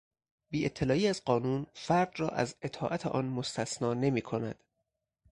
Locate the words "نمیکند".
3.95-4.63